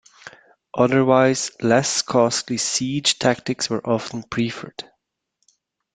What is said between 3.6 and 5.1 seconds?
were often preferred.